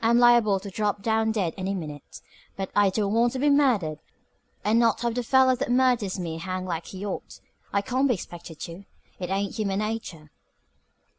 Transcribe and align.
I'm 0.00 0.18
liable 0.18 0.58
to 0.60 0.70
drop 0.70 1.02
down 1.02 1.32
dead 1.32 1.52
any 1.58 1.74
minute. 1.74 2.22
But 2.56 2.70
I 2.74 2.88
don't 2.88 3.12
want 3.12 3.34
to 3.34 3.38
be 3.38 3.50
murdered 3.50 3.98
and 4.64 4.78
not 4.78 5.02
have 5.02 5.14
the 5.14 5.22
feller 5.22 5.54
that 5.54 5.70
murders 5.70 6.18
me 6.18 6.38
hang 6.38 6.64
like 6.64 6.86
he 6.86 7.04
ought. 7.04 7.40
I 7.74 7.82
can't 7.82 8.08
be 8.08 8.14
expected 8.14 8.58
to. 8.60 8.86
It 9.20 9.28
ain't 9.28 9.56
human 9.56 9.80
nature." 9.80 10.30